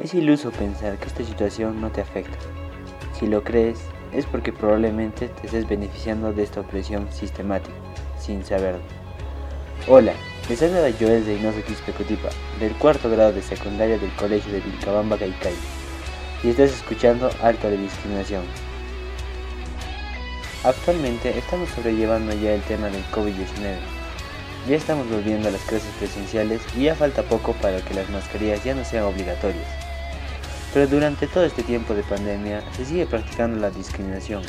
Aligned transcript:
Es 0.00 0.14
iluso 0.14 0.52
pensar 0.52 0.96
que 0.96 1.08
esta 1.08 1.24
situación 1.24 1.80
no 1.80 1.90
te 1.90 2.00
afecta. 2.00 2.38
Si 3.18 3.26
lo 3.26 3.42
crees, 3.42 3.80
es 4.12 4.26
porque 4.26 4.52
probablemente 4.52 5.26
te 5.26 5.46
estés 5.46 5.68
beneficiando 5.68 6.32
de 6.32 6.44
esta 6.44 6.60
opresión 6.60 7.10
sistemática, 7.10 7.74
sin 8.16 8.44
saberlo. 8.44 8.80
Hola, 9.88 10.12
les 10.48 10.62
habla 10.62 10.94
Joel 11.00 11.26
Reynoso 11.26 11.64
Quispecutipa, 11.64 12.28
del 12.60 12.74
cuarto 12.74 13.10
grado 13.10 13.32
de 13.32 13.42
secundaria 13.42 13.98
del 13.98 14.12
Colegio 14.12 14.52
de 14.52 14.60
Vilcabamba, 14.60 15.18
Caicay, 15.18 15.54
y 16.44 16.50
estás 16.50 16.70
escuchando 16.70 17.28
Alto 17.42 17.68
de 17.68 17.78
Discriminación. 17.78 18.44
Actualmente 20.62 21.36
estamos 21.36 21.70
sobrellevando 21.70 22.32
ya 22.34 22.54
el 22.54 22.62
tema 22.62 22.86
del 22.86 23.04
COVID-19 23.06 23.98
ya 24.68 24.76
estamos 24.76 25.08
volviendo 25.08 25.48
a 25.48 25.50
las 25.50 25.62
clases 25.62 25.90
presenciales 25.98 26.60
y 26.76 26.84
ya 26.84 26.94
falta 26.94 27.22
poco 27.22 27.54
para 27.54 27.80
que 27.80 27.94
las 27.94 28.10
mascarillas 28.10 28.62
ya 28.64 28.74
no 28.74 28.84
sean 28.84 29.04
obligatorias. 29.04 29.87
Pero 30.72 30.86
durante 30.86 31.26
todo 31.26 31.44
este 31.44 31.62
tiempo 31.62 31.94
de 31.94 32.02
pandemia 32.02 32.62
se 32.76 32.84
sigue 32.84 33.06
practicando 33.06 33.58
la 33.58 33.70
discriminación. 33.70 34.42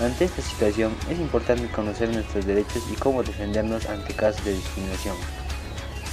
Ante 0.00 0.24
esta 0.24 0.40
situación 0.40 0.94
es 1.10 1.18
importante 1.18 1.68
conocer 1.68 2.08
nuestros 2.08 2.46
derechos 2.46 2.82
y 2.90 2.96
cómo 2.96 3.22
defendernos 3.22 3.86
ante 3.86 4.14
casos 4.14 4.44
de 4.44 4.54
discriminación. 4.54 5.16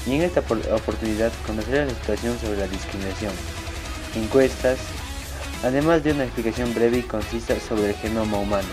Y 0.05 0.15
en 0.15 0.21
esta 0.23 0.41
oportunidad 0.41 1.31
conoceré 1.45 1.85
la 1.85 1.93
situación 1.93 2.37
sobre 2.39 2.57
la 2.57 2.67
discriminación, 2.67 3.31
encuestas, 4.15 4.79
además 5.63 6.03
de 6.03 6.11
una 6.11 6.23
explicación 6.23 6.73
breve 6.73 6.99
y 6.99 7.03
concisa 7.03 7.59
sobre 7.59 7.89
el 7.89 7.95
genoma 7.95 8.37
humano. 8.37 8.67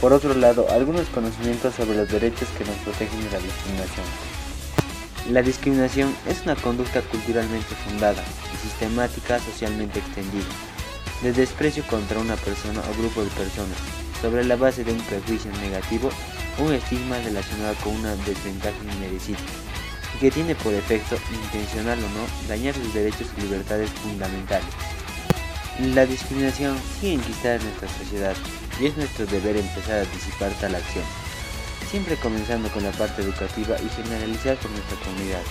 Por 0.00 0.12
otro 0.12 0.34
lado, 0.34 0.66
algunos 0.70 1.08
conocimientos 1.08 1.74
sobre 1.74 1.96
los 1.96 2.08
derechos 2.08 2.48
que 2.56 2.64
nos 2.64 2.76
protegen 2.76 3.18
de 3.24 3.30
la 3.30 3.38
discriminación. 3.38 4.06
La 5.26 5.42
discriminación 5.42 6.14
es 6.26 6.42
una 6.42 6.56
conducta 6.56 7.02
culturalmente 7.02 7.74
fundada 7.84 8.24
y 8.54 8.66
sistemática 8.66 9.38
socialmente 9.38 9.98
extendida, 9.98 10.46
de 11.22 11.32
desprecio 11.32 11.86
contra 11.86 12.18
una 12.18 12.36
persona 12.36 12.80
o 12.80 12.98
grupo 12.98 13.22
de 13.22 13.30
personas, 13.30 13.76
sobre 14.22 14.44
la 14.44 14.56
base 14.56 14.84
de 14.84 14.92
un 14.92 15.00
prejuicio 15.02 15.50
negativo 15.60 16.08
o 16.58 16.62
un 16.62 16.72
estigma 16.72 17.18
relacionado 17.18 17.74
con 17.84 17.94
una 17.94 18.16
desventaja 18.16 18.76
inmerecida, 18.94 19.38
que 20.18 20.30
tiene 20.30 20.54
por 20.54 20.72
efecto, 20.72 21.18
intencional 21.30 21.98
o 21.98 22.08
no, 22.08 22.48
dañar 22.48 22.74
sus 22.74 22.94
derechos 22.94 23.28
y 23.36 23.42
libertades 23.42 23.90
fundamentales. 23.90 24.68
La 25.94 26.06
discriminación 26.06 26.76
sigue 27.00 27.14
enquistada 27.14 27.56
en 27.56 27.64
nuestra 27.64 27.88
sociedad 27.98 28.34
y 28.80 28.86
es 28.86 28.96
nuestro 28.96 29.26
deber 29.26 29.58
empezar 29.58 29.98
a 29.98 30.14
disipar 30.14 30.50
tal 30.60 30.74
acción, 30.74 31.04
siempre 31.90 32.16
comenzando 32.16 32.68
con 32.70 32.82
la 32.82 32.92
parte 32.92 33.22
educativa 33.22 33.76
y 33.80 33.88
generalizar 33.88 34.56
por 34.58 34.70
nuestra 34.70 34.98
comunidad, 35.04 35.42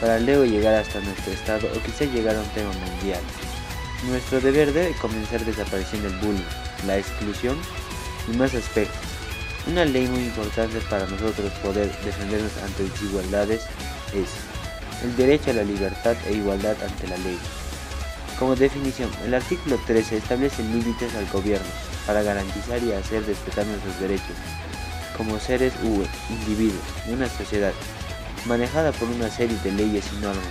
para 0.00 0.20
luego 0.20 0.44
llegar 0.44 0.74
hasta 0.74 1.00
nuestro 1.00 1.32
estado 1.32 1.68
o 1.74 1.82
quizá 1.82 2.04
llegar 2.04 2.36
a 2.36 2.40
un 2.40 2.48
tema 2.48 2.72
mundial. 2.72 3.20
Nuestro 4.08 4.40
deber 4.40 4.72
debe 4.72 4.94
comenzar 4.96 5.44
desapareciendo 5.44 6.08
el 6.08 6.16
bullying, 6.18 6.44
la 6.86 6.98
exclusión 6.98 7.56
y 8.30 8.36
más 8.36 8.54
aspectos. 8.54 9.00
Una 9.66 9.86
ley 9.86 10.06
muy 10.06 10.24
importante 10.24 10.78
para 10.90 11.06
nosotros 11.06 11.50
poder 11.62 11.90
defendernos 12.04 12.52
ante 12.62 12.82
desigualdades 12.82 13.62
es 14.12 14.28
el 15.02 15.16
derecho 15.16 15.50
a 15.50 15.54
la 15.54 15.64
libertad 15.64 16.16
e 16.26 16.34
igualdad 16.34 16.76
ante 16.82 17.08
la 17.08 17.16
ley. 17.18 17.38
Como 18.38 18.56
definición, 18.56 19.10
el 19.24 19.32
artículo 19.32 19.78
13 19.86 20.18
establece 20.18 20.62
límites 20.62 21.14
al 21.14 21.26
gobierno, 21.28 21.66
para 22.06 22.22
garantizar 22.22 22.82
y 22.82 22.92
hacer 22.92 23.24
respetar 23.24 23.64
nuestros 23.64 23.98
derechos 24.00 24.36
como 25.16 25.38
seres 25.38 25.72
u 25.82 26.04
individuos 26.32 26.82
de 27.06 27.14
una 27.14 27.28
sociedad 27.28 27.72
manejada 28.46 28.92
por 28.92 29.08
una 29.08 29.30
serie 29.30 29.56
de 29.64 29.72
leyes 29.72 30.04
y 30.12 30.20
normas 30.20 30.44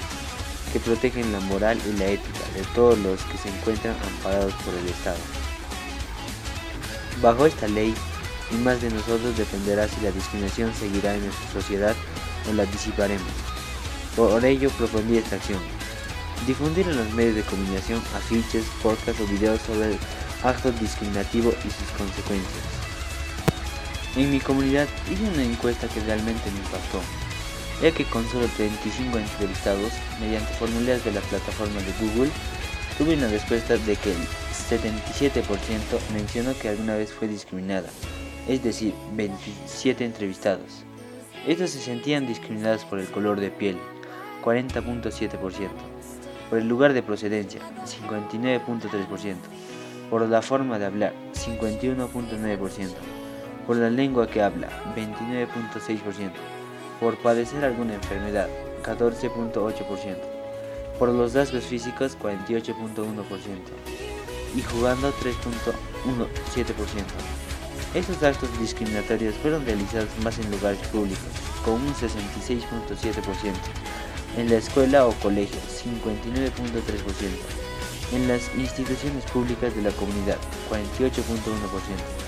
que 0.72 0.80
protegen 0.80 1.32
la 1.32 1.40
moral 1.42 1.80
y 1.88 1.98
la 2.00 2.08
ética 2.08 2.40
de 2.56 2.64
todos 2.74 2.98
los 2.98 3.22
que 3.26 3.38
se 3.38 3.50
encuentran 3.50 3.96
amparados 4.04 4.54
por 4.66 4.74
el 4.74 4.88
Estado. 4.88 5.20
Bajo 7.22 7.46
esta 7.46 7.68
ley, 7.68 7.94
y 8.52 8.56
más 8.56 8.82
de 8.82 8.90
nosotros 8.90 9.38
dependerá 9.38 9.88
si 9.88 10.02
la 10.02 10.12
discriminación 10.12 10.74
seguirá 10.74 11.16
en 11.16 11.26
nuestra 11.26 11.62
sociedad 11.62 11.96
o 12.50 12.54
la 12.54 12.66
disiparemos. 12.66 13.32
Por 14.16 14.44
ello 14.44 14.70
propondí 14.72 15.18
esta 15.18 15.36
acción. 15.36 15.60
Difundir 16.48 16.88
en 16.88 16.98
los 16.98 17.10
medios 17.12 17.36
de 17.36 17.44
comunicación 17.44 18.02
afiches, 18.16 18.66
podcasts 18.82 19.22
o 19.22 19.28
videos 19.28 19.62
sobre 19.62 19.98
acto 20.44 20.72
discriminativo 20.74 21.52
y 21.52 21.70
sus 21.70 21.90
consecuencias. 21.98 22.93
En 24.16 24.30
mi 24.30 24.40
comunidad 24.40 24.88
hice 25.12 25.24
una 25.24 25.44
encuesta 25.44 25.88
que 25.88 26.00
realmente 26.02 26.52
me 26.52 26.60
impactó, 26.60 27.02
ya 27.82 27.92
que 27.92 28.06
con 28.06 28.28
solo 28.30 28.46
35 28.46 29.18
entrevistados, 29.18 29.92
mediante 30.20 30.54
formularios 30.54 31.04
de 31.04 31.14
la 31.14 31.22
plataforma 31.22 31.82
de 31.82 31.94
Google, 32.00 32.30
tuve 33.00 33.16
una 33.16 33.28
respuesta 33.28 33.76
de 33.76 33.96
que 33.96 34.12
el 34.12 34.18
77% 34.70 35.42
mencionó 36.14 36.56
que 36.60 36.70
alguna 36.70 36.96
vez 36.96 37.12
fue 37.12 37.28
discriminada, 37.28 37.90
es 38.48 38.64
decir, 38.64 38.94
27 39.16 40.06
entrevistados. 40.06 40.84
Estos 41.48 41.72
se 41.72 41.82
sentían 41.82 42.28
discriminados 42.28 42.86
por 42.86 43.00
el 43.00 43.08
color 43.08 43.40
de 43.40 43.50
piel, 43.50 43.80
40.7%, 44.44 45.70
por 46.52 46.60
el 46.60 46.68
lugar 46.68 46.94
de 46.94 47.02
procedencia, 47.02 47.62
59.3%, 47.84 49.36
por 50.12 50.30
la 50.30 50.44
forma 50.44 50.78
de 50.78 50.86
hablar, 50.86 51.14
51.9%, 51.34 52.90
por 53.66 53.78
la 53.78 53.90
lengua 53.90 54.28
que 54.28 54.42
habla, 54.42 54.70
29.6%, 54.96 56.32
por 57.00 57.18
padecer 57.18 57.64
alguna 57.64 57.96
enfermedad, 57.96 58.48
14.8%, 58.84 60.18
por 61.00 61.10
los 61.10 61.34
rasgos 61.34 61.64
físicos, 61.64 62.18
48.1%, 62.20 62.74
y 64.56 64.62
jugando 64.62 65.12
3.17%. 65.14 65.14
Estos 67.94 68.24
actos 68.24 68.50
discriminatorios 68.60 69.36
fueron 69.36 69.66
realizados 69.66 70.10
más 70.24 70.40
en 70.40 70.50
lugares 70.52 70.80
públicos, 70.88 71.24
con 71.64 71.76
un 71.76 71.94
66.7%, 71.94 73.54
en 74.38 74.50
la 74.50 74.56
escuela 74.56 75.06
o 75.06 75.12
colegio, 75.14 75.60
59.3%, 75.62 76.54
en 78.14 78.28
las 78.28 78.54
instituciones 78.56 79.24
públicas 79.26 79.76
de 79.76 79.84
la 79.84 79.92
comunidad, 79.92 80.38
48.1%. 80.70 82.23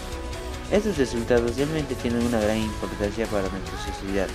Estos 0.71 0.97
resultados 0.97 1.55
realmente 1.55 1.93
tienen 1.95 2.25
una 2.25 2.39
gran 2.39 2.57
importancia 2.57 3.27
para 3.27 3.47
nuestra 3.49 3.77
sociedad, 3.85 4.27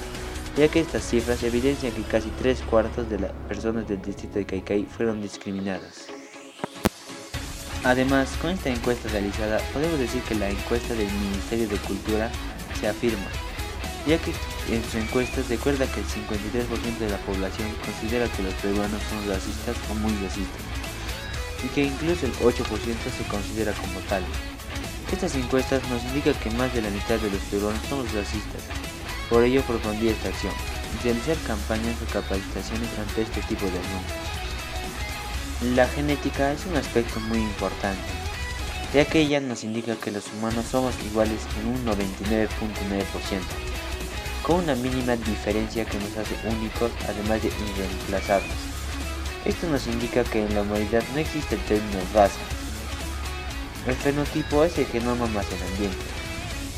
ya 0.56 0.68
que 0.68 0.80
estas 0.80 1.02
cifras 1.02 1.42
evidencian 1.42 1.92
que 1.92 2.02
casi 2.02 2.28
tres 2.38 2.60
cuartos 2.62 3.10
de 3.10 3.18
las 3.18 3.32
personas 3.48 3.88
del 3.88 4.00
distrito 4.00 4.38
de 4.38 4.46
Caicay 4.46 4.84
fueron 4.84 5.20
discriminadas. 5.20 6.06
Además, 7.82 8.30
con 8.40 8.50
esta 8.50 8.68
encuesta 8.68 9.08
realizada, 9.08 9.58
podemos 9.72 9.98
decir 9.98 10.22
que 10.22 10.36
la 10.36 10.50
encuesta 10.50 10.94
del 10.94 11.10
Ministerio 11.10 11.68
de 11.68 11.76
Cultura 11.78 12.30
se 12.78 12.86
afirma, 12.86 13.26
ya 14.06 14.16
que 14.18 14.32
en 14.72 14.84
su 14.84 14.98
encuesta 14.98 15.42
recuerda 15.48 15.86
que 15.86 16.00
el 16.00 16.06
53% 16.06 16.98
de 16.98 17.10
la 17.10 17.18
población 17.18 17.68
considera 17.84 18.28
que 18.28 18.42
los 18.44 18.54
peruanos 18.54 19.02
son 19.10 19.28
racistas 19.28 19.76
o 19.90 19.94
muy 19.94 20.12
racistas 20.22 20.62
y 21.64 21.68
que 21.68 21.84
incluso 21.84 22.26
el 22.26 22.32
8% 22.34 22.54
se 22.54 23.24
considera 23.28 23.72
como 23.72 23.98
tal. 24.08 24.22
Estas 25.12 25.34
encuestas 25.34 25.82
nos 25.90 26.04
indican 26.04 26.34
que 26.34 26.50
más 26.50 26.72
de 26.72 26.82
la 26.82 26.90
mitad 26.90 27.18
de 27.18 27.30
los 27.30 27.40
peruanos 27.50 27.80
somos 27.88 28.12
racistas. 28.12 28.62
Por 29.28 29.42
ello 29.42 29.60
propondí 29.62 30.08
esta 30.08 30.28
acción, 30.28 30.52
realizar 31.02 31.36
campañas 31.46 31.96
o 32.00 32.12
capacitaciones 32.12 32.88
ante 32.96 33.22
este 33.22 33.40
tipo 33.42 33.66
de 33.66 33.78
anuncios. 33.78 34.30
La 35.74 35.88
genética 35.88 36.52
es 36.52 36.64
un 36.64 36.76
aspecto 36.76 37.18
muy 37.20 37.38
importante, 37.38 38.00
ya 38.94 39.04
que 39.04 39.20
ella 39.20 39.40
nos 39.40 39.64
indica 39.64 39.96
que 39.96 40.12
los 40.12 40.24
humanos 40.32 40.66
somos 40.70 40.94
iguales 41.04 41.40
en 41.60 41.68
un 41.68 41.84
99.9%, 41.84 42.48
con 44.42 44.56
una 44.64 44.76
mínima 44.76 45.16
diferencia 45.16 45.84
que 45.84 45.98
nos 45.98 46.16
hace 46.16 46.34
únicos 46.48 46.92
además 47.08 47.42
de 47.42 47.48
irreemplazables. 47.48 48.56
Esto 49.44 49.66
nos 49.68 49.86
indica 49.86 50.22
que 50.22 50.44
en 50.44 50.54
la 50.54 50.62
humanidad 50.62 51.02
no 51.14 51.18
existe 51.18 51.56
el 51.56 51.60
término 51.62 51.98
raza. 52.14 52.38
El 53.86 53.94
fenotipo 53.94 54.64
es 54.64 54.76
el 54.78 54.86
genoma 54.86 55.26
más 55.26 55.46
el 55.52 55.62
ambiente. 55.72 55.96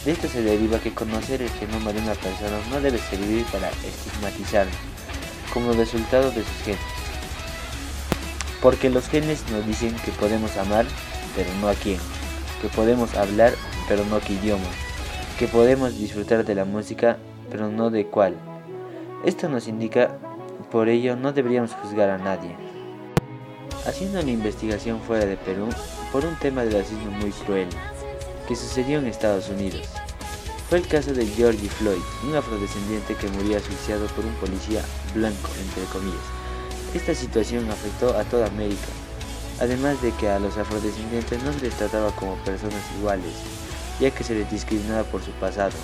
De 0.05 0.13
esto 0.13 0.29
se 0.29 0.43
deriva 0.43 0.79
que 0.79 0.95
conocer 0.95 1.43
el 1.43 1.51
genoma 1.51 1.93
de 1.93 2.01
una 2.01 2.15
persona 2.15 2.59
no 2.71 2.81
debe 2.81 2.99
servir 2.99 3.45
para 3.47 3.71
estigmatizarlo, 3.71 4.73
como 5.53 5.73
resultado 5.73 6.31
de 6.31 6.43
sus 6.43 6.63
genes. 6.65 6.81
Porque 8.61 8.91
los 8.91 9.09
genes 9.09 9.45
nos 9.51 9.67
dicen 9.67 9.95
que 10.05 10.13
podemos 10.13 10.57
amar, 10.57 10.87
pero 11.35 11.51
no 11.61 11.69
a 11.69 11.75
quién, 11.75 11.99
que 12.61 12.69
podemos 12.69 13.15
hablar, 13.15 13.55
pero 13.89 14.05
no 14.07 14.21
qué 14.21 14.35
idioma, 14.35 14.65
que 15.39 15.49
podemos 15.49 15.99
disfrutar 15.99 16.45
de 16.45 16.55
la 16.55 16.65
música, 16.65 17.17
pero 17.51 17.69
no 17.69 17.91
de 17.91 18.07
cuál. 18.07 18.37
Esto 19.25 19.49
nos 19.49 19.69
indica 19.69 20.19
por 20.73 20.89
ello 20.89 21.17
no 21.17 21.33
deberíamos 21.35 21.75
juzgar 21.75 22.09
a 22.09 22.17
nadie. 22.17 22.57
Haciendo 23.85 24.21
una 24.21 24.31
investigación 24.31 25.01
fuera 25.01 25.27
de 25.27 25.37
Perú 25.37 25.69
por 26.13 26.25
un 26.25 26.39
tema 26.39 26.63
de 26.63 26.79
racismo 26.79 27.11
muy 27.11 27.33
cruel 27.33 27.67
que 28.47 28.55
sucedió 28.55 29.01
en 29.01 29.07
Estados 29.07 29.49
Unidos. 29.49 29.89
Fue 30.69 30.79
el 30.79 30.87
caso 30.87 31.13
de 31.13 31.27
George 31.27 31.69
Floyd, 31.69 31.99
un 32.23 32.37
afrodescendiente 32.37 33.17
que 33.17 33.27
murió 33.29 33.57
asfixiado 33.57 34.07
por 34.07 34.25
un 34.25 34.35
policía 34.35 34.83
blanco, 35.15 35.51
entre 35.61 35.85
comillas, 35.93 36.23
Esta 36.95 37.13
situación 37.13 37.69
afectó 37.71 38.17
a 38.17 38.23
toda 38.23 38.47
América, 38.47 38.87
además 39.61 40.01
de 40.01 40.13
que 40.13 40.29
a 40.29 40.39
los 40.39 40.57
afrodescendientes 40.57 41.43
no 41.43 41.53
se 41.53 41.63
les 41.63 41.75
trataba 41.75 42.15
como 42.15 42.37
personas 42.45 42.83
iguales, 43.01 43.35
ya 43.99 44.13
que 44.13 44.23
se 44.23 44.37
les 44.37 44.49
discriminaba 44.49 45.03
por 45.03 45.25
su 45.25 45.33
pasado. 45.33 45.75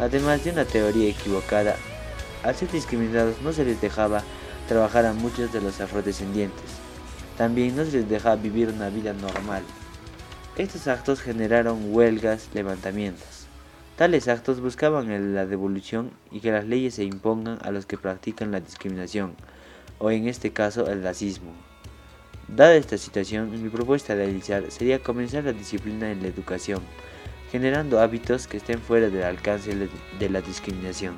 Además 0.00 0.42
de 0.42 0.50
una 0.50 0.64
teoría 0.64 1.08
equivocada, 1.08 1.76
al 2.42 2.56
ser 2.56 2.72
discriminados 2.72 3.40
no 3.40 3.52
se 3.52 3.64
les 3.64 3.80
dejaba 3.80 4.24
trabajar 4.66 5.06
a 5.06 5.12
muchos 5.12 5.52
de 5.52 5.60
los 5.60 5.80
afrodescendientes. 5.80 6.79
También 7.40 7.74
no 7.74 7.86
se 7.86 7.92
les 7.92 8.08
dejaba 8.10 8.36
vivir 8.36 8.68
una 8.68 8.90
vida 8.90 9.14
normal. 9.14 9.62
Estos 10.58 10.86
actos 10.88 11.22
generaron 11.22 11.78
huelgas, 11.86 12.50
levantamientos. 12.52 13.46
Tales 13.96 14.28
actos 14.28 14.60
buscaban 14.60 15.34
la 15.34 15.46
devolución 15.46 16.10
y 16.30 16.40
que 16.40 16.52
las 16.52 16.66
leyes 16.66 16.96
se 16.96 17.04
impongan 17.04 17.58
a 17.62 17.70
los 17.70 17.86
que 17.86 17.96
practican 17.96 18.50
la 18.50 18.60
discriminación, 18.60 19.32
o 19.98 20.10
en 20.10 20.28
este 20.28 20.52
caso 20.52 20.90
el 20.90 21.02
racismo. 21.02 21.52
Dada 22.46 22.74
esta 22.74 22.98
situación, 22.98 23.50
mi 23.50 23.70
propuesta 23.70 24.14
de 24.14 24.26
realizar 24.26 24.70
sería 24.70 25.02
comenzar 25.02 25.44
la 25.44 25.54
disciplina 25.54 26.10
en 26.10 26.20
la 26.20 26.28
educación, 26.28 26.82
generando 27.50 28.00
hábitos 28.00 28.48
que 28.48 28.58
estén 28.58 28.80
fuera 28.80 29.08
del 29.08 29.22
alcance 29.22 29.74
de 30.18 30.28
la 30.28 30.42
discriminación. 30.42 31.16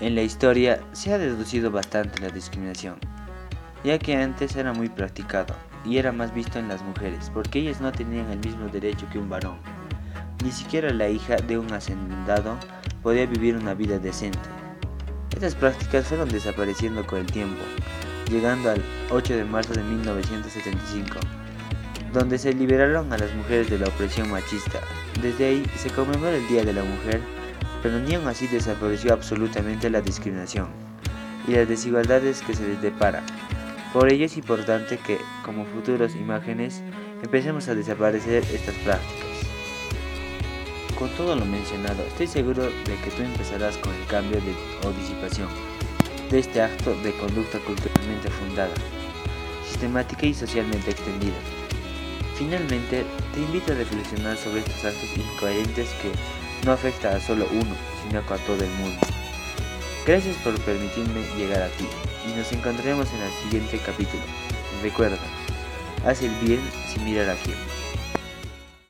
En 0.00 0.16
la 0.16 0.22
historia 0.22 0.80
se 0.90 1.12
ha 1.12 1.18
deducido 1.18 1.70
bastante 1.70 2.20
la 2.20 2.30
discriminación, 2.30 2.98
ya 3.84 3.98
que 3.98 4.16
antes 4.16 4.56
era 4.56 4.72
muy 4.72 4.88
practicado 4.88 5.54
y 5.84 5.98
era 5.98 6.12
más 6.12 6.34
visto 6.34 6.58
en 6.58 6.68
las 6.68 6.82
mujeres, 6.82 7.30
porque 7.32 7.60
ellas 7.60 7.80
no 7.80 7.92
tenían 7.92 8.30
el 8.30 8.38
mismo 8.38 8.68
derecho 8.68 9.06
que 9.12 9.18
un 9.18 9.28
varón. 9.28 9.58
Ni 10.44 10.52
siquiera 10.52 10.90
la 10.92 11.08
hija 11.08 11.36
de 11.36 11.58
un 11.58 11.72
hacendado 11.72 12.56
podía 13.02 13.26
vivir 13.26 13.56
una 13.56 13.74
vida 13.74 13.98
decente. 13.98 14.38
Estas 15.32 15.54
prácticas 15.54 16.06
fueron 16.06 16.28
desapareciendo 16.28 17.06
con 17.06 17.20
el 17.20 17.26
tiempo, 17.26 17.62
llegando 18.30 18.70
al 18.70 18.82
8 19.10 19.36
de 19.36 19.44
marzo 19.44 19.74
de 19.74 19.82
1975, 19.82 21.18
donde 22.12 22.38
se 22.38 22.52
liberaron 22.52 23.12
a 23.12 23.18
las 23.18 23.34
mujeres 23.34 23.70
de 23.70 23.78
la 23.78 23.88
opresión 23.88 24.30
machista. 24.30 24.80
Desde 25.22 25.46
ahí 25.46 25.70
se 25.76 25.90
conmemora 25.90 26.36
el 26.36 26.46
Día 26.48 26.64
de 26.64 26.72
la 26.72 26.82
Mujer 26.82 27.20
pero 27.82 27.98
ni 27.98 28.14
aún 28.14 28.28
así 28.28 28.46
desapareció 28.46 29.12
absolutamente 29.12 29.90
la 29.90 30.00
discriminación 30.00 30.68
y 31.46 31.52
las 31.52 31.68
desigualdades 31.68 32.42
que 32.42 32.54
se 32.54 32.66
les 32.66 32.82
depara. 32.82 33.22
Por 33.92 34.12
ello 34.12 34.26
es 34.26 34.36
importante 34.36 34.98
que, 34.98 35.18
como 35.44 35.64
futuras 35.64 36.14
imágenes, 36.14 36.80
empecemos 37.24 37.66
a 37.66 37.74
desaparecer 37.74 38.44
estas 38.54 38.76
prácticas. 38.76 39.26
Con 40.96 41.08
todo 41.16 41.34
lo 41.34 41.44
mencionado, 41.44 42.04
estoy 42.04 42.28
seguro 42.28 42.62
de 42.62 42.96
que 43.02 43.10
tú 43.10 43.22
empezarás 43.22 43.76
con 43.78 43.92
el 43.92 44.06
cambio 44.06 44.40
de, 44.40 44.54
o 44.86 44.92
disipación 44.92 45.48
de 46.30 46.38
este 46.38 46.62
acto 46.62 46.94
de 47.02 47.12
conducta 47.14 47.58
culturalmente 47.58 48.30
fundada, 48.30 48.74
sistemática 49.68 50.24
y 50.24 50.34
socialmente 50.34 50.92
extendida. 50.92 51.34
Finalmente, 52.36 53.04
te 53.34 53.40
invito 53.40 53.72
a 53.72 53.76
reflexionar 53.76 54.36
sobre 54.36 54.60
estos 54.60 54.84
actos 54.84 55.16
incoherentes 55.16 55.88
que 55.94 56.12
no 56.64 56.72
afecta 56.72 57.16
a 57.16 57.20
solo 57.20 57.44
uno, 57.50 57.74
sino 58.06 58.20
a 58.20 58.38
todo 58.46 58.62
el 58.62 58.70
mundo. 58.70 59.00
Gracias 60.06 60.36
por 60.36 60.56
permitirme 60.60 61.22
llegar 61.36 61.62
a 61.62 61.68
ti 61.70 61.88
y 62.26 62.36
nos 62.36 62.50
encontraremos 62.52 63.08
en 63.12 63.22
el 63.22 63.32
siguiente 63.42 63.78
capítulo. 63.84 64.22
Recuerda, 64.82 65.18
haz 66.04 66.22
el 66.22 66.34
bien 66.36 66.60
sin 66.88 67.04
mirar 67.04 67.30
a 67.30 67.34
quién. 67.36 67.56